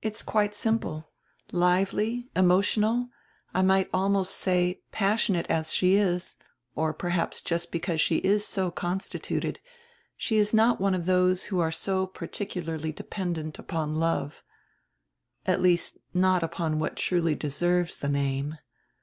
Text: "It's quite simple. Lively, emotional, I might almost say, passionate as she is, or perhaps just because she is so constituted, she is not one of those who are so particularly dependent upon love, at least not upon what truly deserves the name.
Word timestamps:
"It's 0.00 0.22
quite 0.22 0.54
simple. 0.54 1.10
Lively, 1.52 2.30
emotional, 2.34 3.10
I 3.52 3.60
might 3.60 3.90
almost 3.92 4.34
say, 4.36 4.80
passionate 4.90 5.44
as 5.50 5.70
she 5.70 5.96
is, 5.96 6.38
or 6.74 6.94
perhaps 6.94 7.42
just 7.42 7.70
because 7.70 8.00
she 8.00 8.20
is 8.24 8.46
so 8.46 8.70
constituted, 8.70 9.60
she 10.16 10.38
is 10.38 10.54
not 10.54 10.80
one 10.80 10.94
of 10.94 11.04
those 11.04 11.44
who 11.52 11.60
are 11.60 11.70
so 11.70 12.06
particularly 12.06 12.90
dependent 12.90 13.58
upon 13.58 13.96
love, 13.96 14.42
at 15.44 15.60
least 15.60 15.98
not 16.14 16.42
upon 16.42 16.78
what 16.78 16.96
truly 16.96 17.34
deserves 17.34 17.98
the 17.98 18.08
name. 18.08 18.56